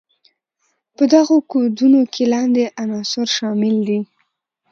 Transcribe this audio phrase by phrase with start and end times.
[0.95, 3.99] په دغو کودونو کې لاندې عناصر شامل دي.